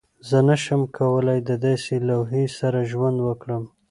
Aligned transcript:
زه 0.29 0.37
نشم 0.49 0.81
کولی 0.97 1.39
د 1.49 1.51
داسې 1.65 1.95
لوحې 2.07 2.43
سره 2.57 2.79
ژوند 2.91 3.17
وکړم 3.27 3.63